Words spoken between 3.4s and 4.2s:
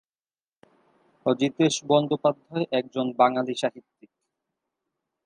সাহিত্যিক।